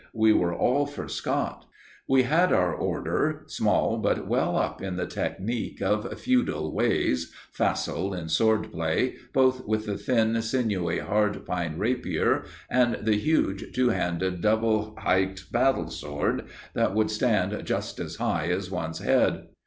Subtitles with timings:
[0.15, 1.65] We were all for Scott.
[2.09, 8.11] We had our Order, small, but well up in the technique of feudal ways, facile
[8.11, 13.89] in sword play, both with the thin, sinewy hard pine rapier, and the huge, two
[13.89, 19.49] handed, double hiked battle sword that should stand just as high as one's head.